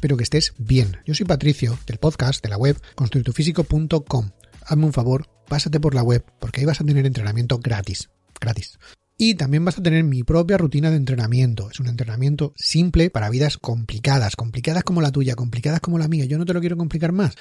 [0.00, 0.96] Espero que estés bien.
[1.04, 4.30] Yo soy Patricio, del podcast de la web construitufísico.com.
[4.64, 8.08] Hazme un favor, pásate por la web, porque ahí vas a tener entrenamiento gratis.
[8.40, 8.78] Gratis.
[9.18, 11.68] Y también vas a tener mi propia rutina de entrenamiento.
[11.70, 16.24] Es un entrenamiento simple para vidas complicadas, complicadas como la tuya, complicadas como la mía.
[16.24, 17.34] Yo no te lo quiero complicar más.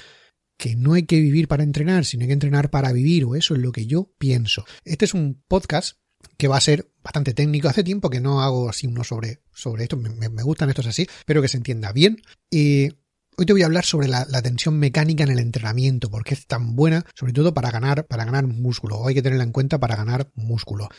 [0.57, 3.55] Que no hay que vivir para entrenar, sino hay que entrenar para vivir, o eso
[3.55, 4.65] es lo que yo pienso.
[4.83, 5.95] Este es un podcast
[6.37, 7.67] que va a ser bastante técnico.
[7.67, 11.41] Hace tiempo que no hago así uno sobre, sobre esto, me, gustan estos así, espero
[11.41, 12.21] que se entienda bien.
[12.49, 12.89] Y
[13.37, 16.47] hoy te voy a hablar sobre la, la, tensión mecánica en el entrenamiento, porque es
[16.47, 19.07] tan buena, sobre todo para ganar, para ganar músculo.
[19.07, 20.89] Hay que tenerla en cuenta para ganar músculo.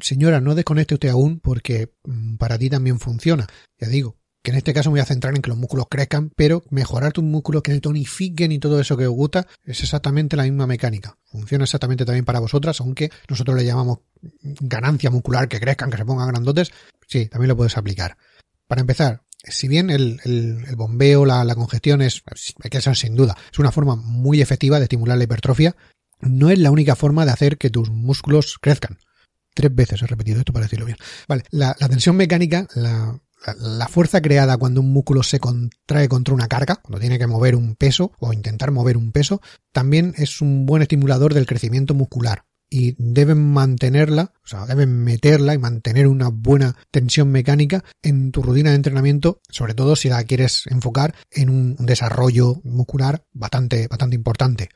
[0.00, 3.46] Señora, no desconecte usted aún porque mm, para ti también funciona.
[3.78, 6.30] Ya digo, que en este caso me voy a centrar en que los músculos crezcan,
[6.34, 10.36] pero mejorar tus músculos, que se tonifiquen y todo eso que os gusta, es exactamente
[10.36, 11.16] la misma mecánica.
[11.24, 14.00] Funciona exactamente también para vosotras, aunque nosotros le llamamos
[14.42, 16.72] ganancia muscular, que crezcan, que se pongan grandotes,
[17.06, 18.16] sí, también lo puedes aplicar.
[18.66, 20.20] Para empezar, si bien el,
[20.76, 22.22] bombeo, la, congestión es,
[22.62, 25.76] hay que ser sin duda, es una forma muy efectiva de estimular la hipertrofia,
[26.20, 28.98] no es la única forma de hacer que tus músculos crezcan.
[29.54, 30.96] Tres veces he repetido esto para decirlo bien.
[31.28, 36.76] Vale, la, tensión mecánica, la fuerza creada cuando un músculo se contrae contra una carga,
[36.76, 39.42] cuando tiene que mover un peso o intentar mover un peso,
[39.72, 45.52] también es un buen estimulador del crecimiento muscular y deben mantenerla, o sea, deben meterla
[45.52, 50.24] y mantener una buena tensión mecánica en tu rutina de entrenamiento, sobre todo si la
[50.24, 54.70] quieres enfocar en un desarrollo muscular bastante, bastante importante.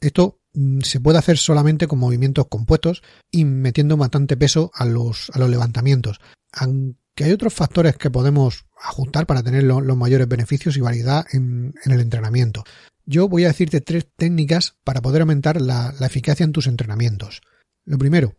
[0.00, 5.30] Esto mm, se puede hacer solamente con movimientos compuestos y metiendo bastante peso a los,
[5.34, 6.22] a los levantamientos.
[6.54, 11.26] Aunque hay otros factores que podemos ajustar para tener lo, los mayores beneficios y variedad
[11.32, 12.64] en, en, el entrenamiento.
[13.04, 17.40] Yo voy a decirte tres técnicas para poder aumentar la, eficacia en tus entrenamientos.
[17.84, 18.36] Lo primero,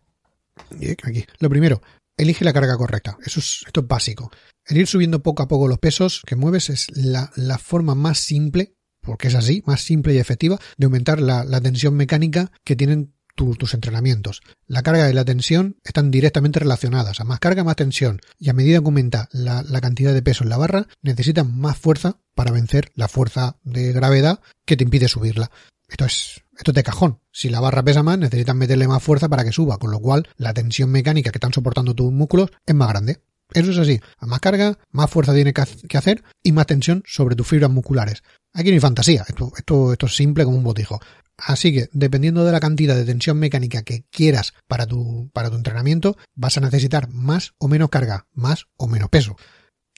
[1.02, 1.82] aquí, lo primero,
[2.16, 3.18] elige la carga correcta.
[3.24, 4.30] Eso es, esto es básico.
[4.66, 8.18] El ir subiendo poco a poco los pesos que mueves es la, la forma más
[8.18, 8.74] simple
[9.04, 13.13] porque es así, más simple y efectiva, de aumentar la, la tensión mecánica que tienen
[13.34, 14.42] tu, tus entrenamientos.
[14.66, 17.20] La carga y la tensión están directamente relacionadas.
[17.20, 18.20] A más carga, más tensión.
[18.38, 21.78] Y a medida que aumenta la, la cantidad de peso en la barra, necesitan más
[21.78, 25.50] fuerza para vencer la fuerza de gravedad que te impide subirla.
[25.88, 27.20] Esto es, esto es de cajón.
[27.30, 30.28] Si la barra pesa más, necesitan meterle más fuerza para que suba, con lo cual
[30.36, 33.20] la tensión mecánica que están soportando tus músculos es más grande.
[33.52, 34.00] Eso es así.
[34.18, 38.22] A más carga, más fuerza tiene que hacer y más tensión sobre tus fibras musculares.
[38.54, 39.24] Aquí no hay fantasía.
[39.28, 41.00] Esto, esto, esto es simple como un botijo.
[41.36, 45.56] Así que, dependiendo de la cantidad de tensión mecánica que quieras para tu, para tu
[45.56, 49.36] entrenamiento, vas a necesitar más o menos carga, más o menos peso.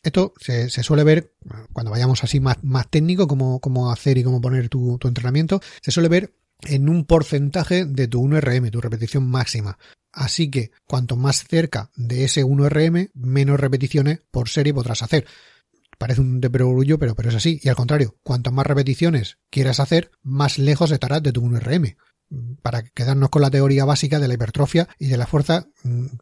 [0.03, 1.35] Esto se, se suele ver
[1.73, 5.61] cuando vayamos así más, más técnico, cómo, cómo hacer y cómo poner tu, tu entrenamiento,
[5.83, 9.79] se suele ver en un porcentaje de tu 1RM, tu repetición máxima.
[10.13, 15.27] Así que cuanto más cerca de ese 1RM, menos repeticiones por serie podrás hacer.
[15.99, 17.61] Parece un de perogrullo, pero, pero es así.
[17.63, 21.97] Y al contrario, cuantas más repeticiones quieras hacer, más lejos estarás de tu 1RM.
[22.63, 25.69] Para quedarnos con la teoría básica de la hipertrofia y de la fuerza,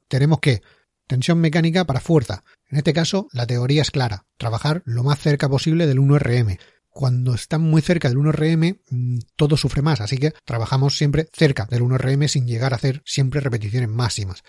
[0.08, 0.62] tenemos que
[1.06, 2.42] tensión mecánica para fuerza.
[2.68, 4.26] En este caso, la teoría es clara.
[4.36, 6.58] Trabajar lo más cerca posible del 1RM.
[6.88, 11.82] Cuando están muy cerca del 1RM, todo sufre más, así que trabajamos siempre cerca del
[11.82, 14.44] 1RM sin llegar a hacer siempre repeticiones máximas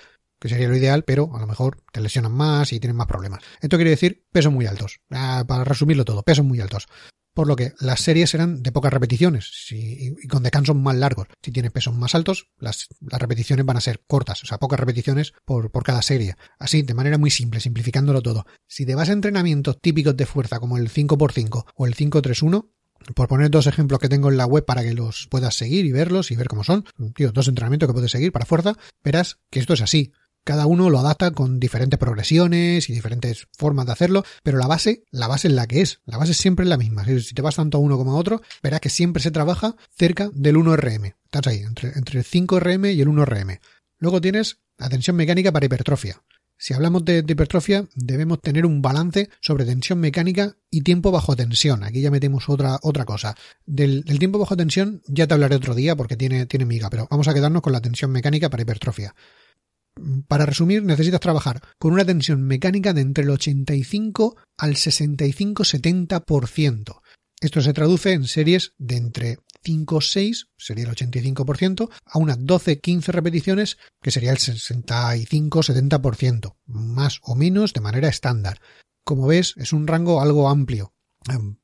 [0.45, 3.41] que sería lo ideal, pero a lo mejor te lesionan más y tienen más problemas.
[3.61, 4.99] Esto quiere decir pesos muy altos.
[5.09, 6.87] Ah, para resumirlo todo, pesos muy altos.
[7.33, 11.27] Por lo que las series serán de pocas repeticiones y con descansos más largos.
[11.41, 14.79] Si tienes pesos más altos, las, las, repeticiones van a ser cortas, o sea, pocas
[14.79, 16.35] repeticiones por, por cada serie.
[16.59, 18.45] Así, de manera muy simple, simplificándolo todo.
[18.67, 22.69] Si te vas a entrenamientos típicos de fuerza como el 5x5 o el 5-3-1,
[23.13, 25.91] por poner dos ejemplos que tengo en la web para que los puedas seguir y
[25.91, 29.59] verlos y ver cómo son, tío, dos entrenamientos que puedes seguir para fuerza, verás que
[29.59, 30.13] esto es así
[30.45, 35.03] cada uno lo adapta con diferentes progresiones y diferentes formas de hacerlo, pero la base,
[35.09, 37.03] la base es la que es, la base siempre es la misma.
[37.03, 40.29] Si te vas tanto a uno como a otro, verás que siempre se trabaja cerca
[40.33, 41.15] del 1RM.
[41.25, 43.59] Estás ahí, entre, entre el 5RM y el 1RM.
[43.97, 46.21] Luego tienes la tensión mecánica para hipertrofia.
[46.57, 51.83] Si hablamos de, hipertrofia, debemos tener un balance sobre tensión mecánica y tiempo bajo tensión.
[51.83, 53.35] Aquí ya metemos otra, otra cosa.
[53.65, 57.07] Del, del, tiempo bajo tensión ya te hablaré otro día porque tiene, tiene miga, pero
[57.09, 59.15] vamos a quedarnos con la tensión mecánica para hipertrofia.
[60.27, 66.99] Para resumir, necesitas trabajar con una tensión mecánica de entre el 85 al 65-70%.
[67.41, 73.07] Esto se traduce en series de entre 5 6, sería el 85%, a unas 12-15
[73.07, 78.61] repeticiones, que sería el 65-70%, más o menos de manera estándar.
[79.03, 80.94] Como ves, es un rango algo amplio,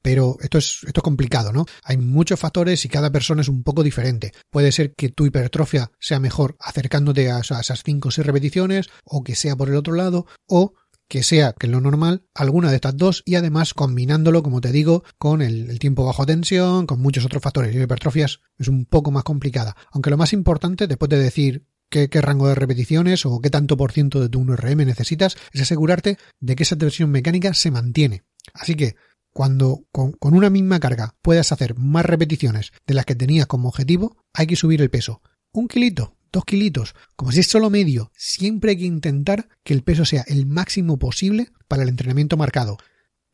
[0.01, 1.65] pero esto es, esto es complicado, ¿no?
[1.83, 4.31] Hay muchos factores y cada persona es un poco diferente.
[4.49, 9.23] Puede ser que tu hipertrofia sea mejor acercándote a esas 5 o 6 repeticiones, o
[9.23, 10.73] que sea por el otro lado, o
[11.11, 14.71] que sea, que es lo normal, alguna de estas dos y además combinándolo, como te
[14.71, 17.75] digo, con el, tiempo bajo tensión, con muchos otros factores.
[17.75, 19.75] Y hipertrofias es un poco más complicada.
[19.91, 23.91] Aunque lo más importante, después de decir qué, rango de repeticiones o qué tanto por
[23.91, 28.23] ciento de tu 1RM necesitas, es asegurarte de que esa tensión mecánica se mantiene.
[28.53, 28.95] Así que,
[29.33, 34.17] cuando con, una misma carga puedas hacer más repeticiones de las que tenías como objetivo,
[34.33, 35.21] hay que subir el peso.
[35.51, 39.83] Un kilito, dos kilitos, como si es solo medio, siempre hay que intentar que el
[39.83, 42.77] peso sea el máximo posible para el entrenamiento marcado.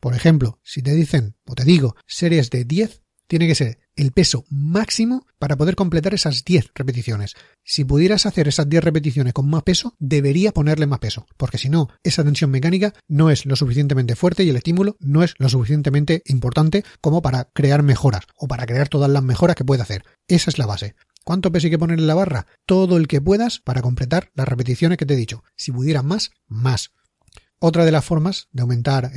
[0.00, 4.12] Por ejemplo, si te dicen o te digo series de 10, tiene que ser el
[4.12, 7.34] peso máximo para poder completar esas 10 repeticiones.
[7.62, 11.68] Si pudieras hacer esas 10 repeticiones con más peso, debería ponerle más peso, porque si
[11.68, 15.48] no, esa tensión mecánica no es lo suficientemente fuerte y el estímulo no es lo
[15.48, 20.04] suficientemente importante como para crear mejoras o para crear todas las mejoras que puede hacer.
[20.26, 20.94] Esa es la base.
[21.24, 22.46] ¿Cuánto peso hay que poner en la barra?
[22.64, 25.44] Todo el que puedas para completar las repeticiones que te he dicho.
[25.56, 26.92] Si pudieras más, más.
[27.60, 29.10] Otra de las formas de aumentar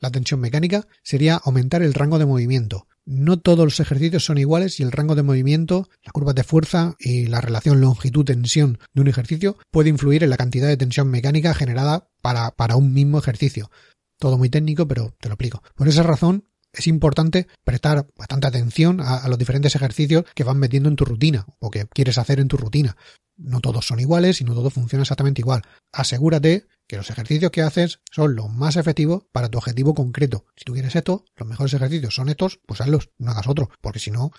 [0.00, 2.88] la tensión mecánica sería aumentar el rango de movimiento.
[3.06, 6.94] No todos los ejercicios son iguales y el rango de movimiento, la curva de fuerza
[6.98, 11.52] y la relación longitud-tensión de un ejercicio puede influir en la cantidad de tensión mecánica
[11.52, 13.70] generada para, para un mismo ejercicio.
[14.18, 15.62] Todo muy técnico, pero te lo explico.
[15.74, 20.88] Por esa razón, es importante prestar bastante atención a, los diferentes ejercicios que van metiendo
[20.88, 22.96] en tu rutina o que quieres hacer en tu rutina.
[23.36, 25.62] No todos son iguales y no todo funciona exactamente igual.
[25.92, 30.46] Asegúrate que los ejercicios que haces son los más efectivos para tu objetivo concreto.
[30.56, 33.98] Si tú quieres esto, los mejores ejercicios son estos, pues hazlos, no hagas otro, porque
[33.98, 34.30] si no,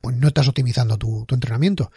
[0.00, 1.90] pues no estás optimizando tu entrenamiento.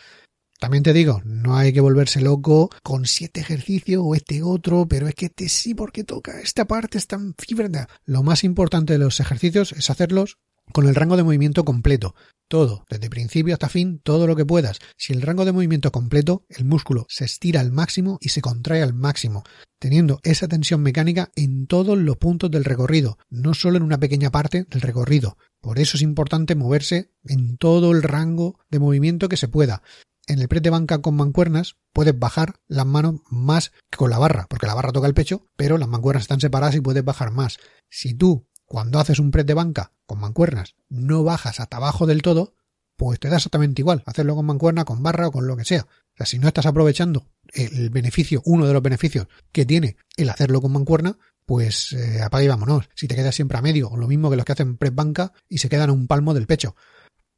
[0.64, 5.10] También te digo, no hay que volverse loco con siete ejercicios o este otro, pero
[5.10, 7.90] es que este sí porque toca esta parte es tan fibra.
[8.06, 10.38] Lo más importante de los ejercicios es hacerlos
[10.72, 12.16] con el rango de movimiento completo.
[12.48, 14.80] Todo, desde principio hasta fin, todo lo que puedas.
[14.98, 18.82] Si el rango de movimiento completo, el músculo se estira al máximo y se contrae
[18.82, 19.44] al máximo,
[19.80, 24.30] teniendo esa tensión mecánica en todos los puntos del recorrido, no solo en una pequeña
[24.30, 25.38] parte del recorrido.
[25.62, 29.82] Por eso es importante moverse en todo el rango de movimiento que se pueda
[30.28, 34.20] en el press de banca con mancuernas puedes bajar las manos más que con la
[34.20, 37.32] barra, porque la barra toca el pecho, pero las mancuernas están separadas y puedes bajar
[37.32, 37.58] más.
[37.90, 42.22] Si tú, cuando haces un press de banca con mancuernas, no bajas hasta abajo del
[42.22, 42.56] todo,
[42.96, 45.82] pues te da exactamente igual hacerlo con mancuerna, con barra o con lo que sea.
[45.82, 50.30] O sea, si no estás aprovechando el beneficio, uno de los beneficios que tiene el
[50.30, 52.90] hacerlo con mancuerna, pues eh, apaga y vámonos.
[52.96, 55.34] Si te quedas siempre a medio, o lo mismo que los que hacen press banca
[55.50, 56.76] y se quedan a un palmo del pecho.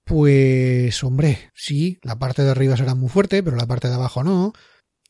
[0.03, 4.23] Pues hombre, sí, la parte de arriba será muy fuerte, pero la parte de abajo
[4.23, 4.53] no.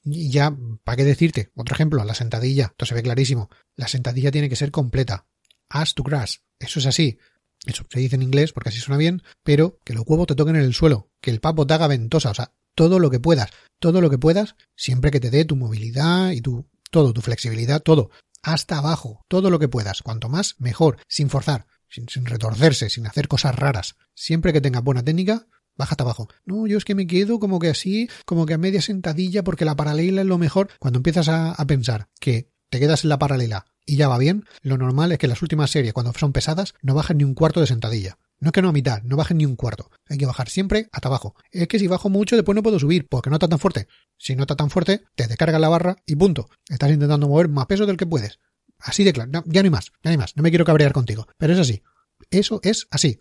[0.03, 1.51] Y ya, ¿para qué decirte?
[1.55, 2.67] Otro ejemplo, la sentadilla.
[2.67, 3.49] Esto se ve clarísimo.
[3.75, 5.25] La sentadilla tiene que ser completa.
[5.69, 6.41] As to grass.
[6.59, 7.17] Eso es así.
[7.65, 10.55] Eso se dice en inglés porque así suena bien, pero que los huevos te toquen
[10.55, 13.49] en el suelo, que el papo te haga ventosa, o sea, todo lo que puedas,
[13.79, 17.81] todo lo que puedas, siempre que te dé tu movilidad y tu, todo, tu flexibilidad,
[17.81, 18.11] todo,
[18.43, 21.65] hasta abajo, todo lo que puedas, cuanto más, mejor, sin forzar
[22.07, 23.95] sin, retorcerse, sin hacer cosas raras.
[24.13, 26.29] Siempre que tengas buena técnica, baja hasta abajo.
[26.45, 29.65] No, yo es que me quedo como que así, como que a media sentadilla, porque
[29.65, 30.69] la paralela es lo mejor.
[30.79, 34.45] Cuando empiezas a, a pensar que te quedas en la paralela y ya va bien,
[34.61, 37.59] lo normal es que las últimas series, cuando son pesadas, no bajen ni un cuarto
[37.59, 38.17] de sentadilla.
[38.39, 39.89] No es que no a mitad, no bajen ni un cuarto.
[40.09, 41.35] Hay que bajar siempre hasta abajo.
[41.51, 43.87] Es que si bajo mucho, después no puedo subir, porque no está tan fuerte.
[44.17, 46.49] Si no está tan fuerte, te descargas la barra y punto.
[46.69, 48.39] Estás intentando mover más peso del que puedes.
[48.79, 49.31] Así de claro.
[49.45, 50.35] ya no hay más, ya no hay más.
[50.35, 51.27] No me quiero cabrear contigo.
[51.37, 51.81] Pero es así.
[52.29, 53.19] Eso es así.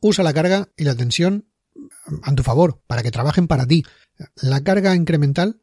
[0.00, 1.48] Usa la carga y la tensión
[2.22, 3.84] a tu favor, para que trabajen para ti.
[4.36, 5.60] La carga incremental,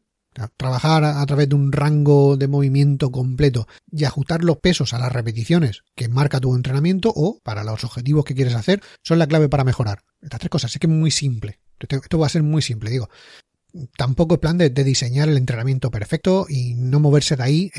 [0.56, 5.12] trabajar a través de un rango de movimiento completo y ajustar los pesos a las
[5.12, 9.48] repeticiones que marca tu entrenamiento o para los objetivos que quieres hacer, son la clave
[9.48, 10.02] para mejorar.
[10.20, 11.60] Estas tres cosas, sé que es muy simple.
[11.78, 13.08] Esto va a ser muy simple, digo
[13.96, 17.72] tampoco es plan de, diseñar el entrenamiento perfecto y no moverse de ahí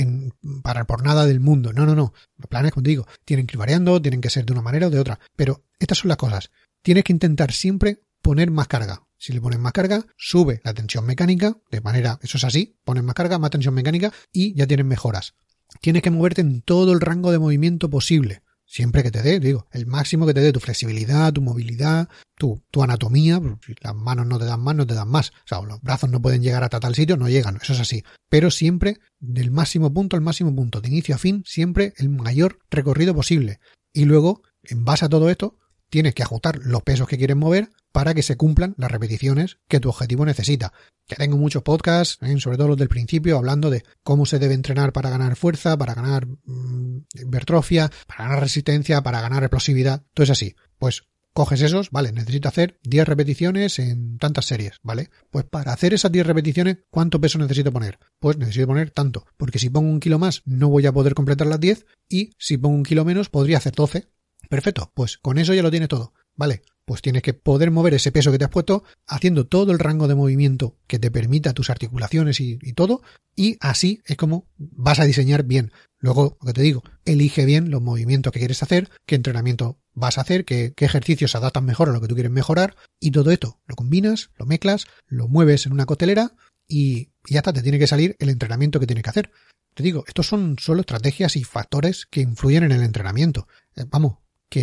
[0.62, 1.74] para por nada del mundo.
[1.74, 2.14] No, no, no.
[2.38, 4.90] Los planes, como digo, tienen que ir variando, tienen que ser de una manera o
[4.90, 5.20] de otra.
[5.36, 6.52] Pero estas son las cosas.
[6.82, 9.05] Tienes que intentar siempre poner más carga.
[9.18, 13.04] Si le pones más carga, sube la tensión mecánica, de manera, eso es así, pones
[13.04, 15.36] más carga, más tensión mecánica y ya tienes mejoras.
[15.82, 18.44] Tienes que moverte en todo el rango de movimiento posible.
[18.68, 22.64] Siempre que te dé, digo, el máximo que te dé tu flexibilidad, tu movilidad, tu,
[22.72, 25.30] tu anatomía, si las manos no te dan más, no te dan más.
[25.30, 28.04] O sea, los brazos no pueden llegar hasta tal sitio, no llegan, eso es así.
[28.28, 32.60] Pero siempre del máximo punto al máximo punto, de inicio a fin, siempre el mayor
[32.72, 33.60] recorrido posible.
[33.94, 37.70] Y luego, en base a todo esto, tienes que ajustar los pesos que quieres mover
[37.96, 40.74] para que se cumplan las repeticiones que tu objetivo necesita.
[41.08, 42.38] Ya tengo muchos podcasts, ¿eh?
[42.42, 45.94] sobre todo los del principio, hablando de cómo se debe entrenar para ganar fuerza, para
[45.94, 50.04] ganar mm, hipertrofia, para ganar resistencia, para ganar explosividad.
[50.14, 50.58] Todo es así.
[50.78, 55.10] Pues coges esos, vale, necesito hacer 10 repeticiones en tantas series, ¿vale?
[55.32, 57.98] Pues para hacer esas 10 repeticiones, ¿cuánto peso necesito poner?
[58.20, 61.48] Pues necesito poner tanto, porque si pongo un kilo más no voy a poder completar
[61.48, 64.10] las 10 y si pongo un kilo menos podría hacer 12.
[64.50, 66.12] Perfecto, pues con eso ya lo tienes todo.
[66.36, 69.80] Vale, pues tienes que poder mover ese peso que te has puesto haciendo todo el
[69.80, 73.02] rango de movimiento que te permita tus articulaciones y, todo
[73.36, 75.72] y así es como vas a diseñar bien.
[75.98, 80.18] Luego, lo que te digo, elige bien los movimientos que quieres hacer, qué entrenamiento vas
[80.18, 83.32] a hacer, qué, ejercicios se adaptan mejor a lo que tú quieres mejorar y todo
[83.32, 86.34] esto lo combinas, lo mezclas, lo mueves en una costelera
[86.68, 89.32] y ya está, te tiene que salir el entrenamiento que tienes que hacer.
[89.74, 93.48] Te digo, estos son solo estrategias y factores que influyen en el entrenamiento.
[93.76, 94.20] Eh, vamos,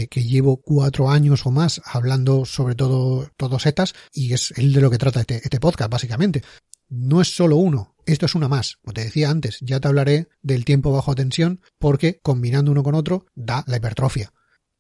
[0.08, 4.80] que, llevo cuatro años o más hablando sobre todo todos estas y es el de
[4.80, 6.42] lo que trata este, este podcast básicamente.
[6.88, 8.76] No es solo uno, esto es una más.
[8.82, 12.94] Como te decía antes, ya te hablaré del tiempo bajo tensión porque combinando uno con
[12.94, 14.32] otro da la hipertrofia.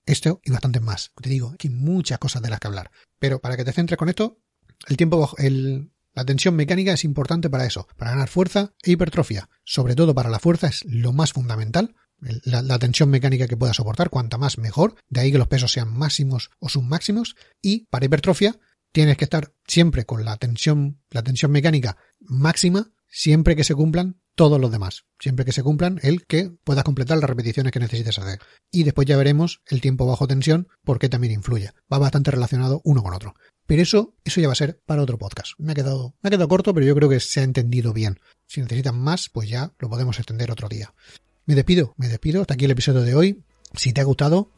[0.04, 1.12] Esto y bastante más.
[1.20, 2.90] Te digo, hay muchas cosas de las que hablar.
[3.18, 4.38] Pero para que te centres con esto,
[4.88, 8.92] el tiempo bajo, el, la tensión mecánica es importante para eso, para ganar fuerza e
[8.92, 9.48] hipertrofia.
[9.64, 11.94] Sobre todo para la fuerza es lo más fundamental,
[12.44, 15.92] la, tensión mecánica que pueda soportar, cuanta más mejor, de ahí que los pesos sean
[15.92, 18.58] máximos o submáximos, y para hipertrofia
[18.92, 24.20] tienes que estar siempre con la tensión, la tensión mecánica máxima, siempre que se cumplan
[24.34, 28.18] todos los demás, siempre que se cumplan el que puedas completar las repeticiones que necesites
[28.18, 28.38] hacer.
[28.70, 31.70] Y después ya veremos el tiempo bajo tensión, porque también influye.
[31.92, 33.34] Va bastante relacionado uno con otro.
[33.66, 35.52] Pero eso, eso ya va a ser para otro podcast.
[35.58, 38.20] Me ha quedado, me ha quedado corto, pero yo creo que se ha entendido bien.
[38.46, 40.94] Si necesitan más, pues ya lo podemos extender otro día.
[41.46, 42.40] Me despido, me despido.
[42.40, 43.42] Hasta aquí el episodio de hoy.
[43.74, 44.50] Si te ha gustado,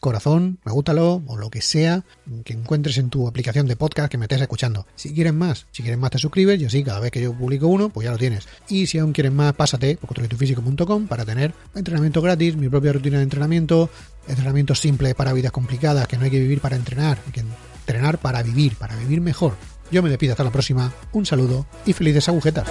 [0.00, 2.04] corazón, me gústalo o lo que sea
[2.44, 4.86] que encuentres en tu aplicación de podcast que me estés escuchando.
[4.94, 7.66] Si quieres más, si quieres más te suscribes y así cada vez que yo publico
[7.66, 8.46] uno, pues ya lo tienes.
[8.68, 13.18] Y si aún quieres más, pásate por construyetufísico.com para tener entrenamiento gratis, mi propia rutina
[13.18, 13.90] de entrenamiento,
[14.28, 17.44] entrenamiento simple para vidas complicadas, que no hay que vivir para entrenar, hay que
[17.80, 19.56] entrenar para vivir, para vivir mejor.
[19.90, 22.66] Yo me despido hasta la próxima, un saludo y felices agujetas.